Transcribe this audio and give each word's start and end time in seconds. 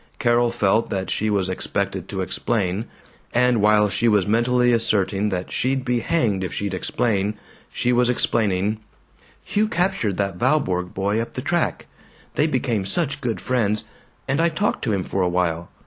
Carol 0.17 0.49
felt 0.49 0.89
that 0.89 1.11
she 1.11 1.29
was 1.29 1.47
expected 1.47 2.09
to 2.09 2.21
explain; 2.21 2.85
and 3.35 3.61
while 3.61 3.87
she 3.87 4.07
was 4.07 4.25
mentally 4.25 4.73
asserting 4.73 5.29
that 5.29 5.51
she'd 5.51 5.85
be 5.85 5.99
hanged 5.99 6.43
if 6.43 6.51
she'd 6.51 6.73
explain, 6.73 7.35
she 7.71 7.93
was 7.93 8.09
explaining: 8.09 8.79
"Hugh 9.43 9.67
captured 9.67 10.17
that 10.17 10.39
Valborg 10.39 10.95
boy 10.95 11.21
up 11.21 11.33
the 11.35 11.43
track. 11.43 11.85
They 12.33 12.47
became 12.47 12.83
such 12.83 13.21
good 13.21 13.39
friends. 13.39 13.83
And 14.27 14.41
I 14.41 14.49
talked 14.49 14.83
to 14.85 14.91
him 14.91 15.03
for 15.03 15.21
a 15.21 15.29
while. 15.29 15.69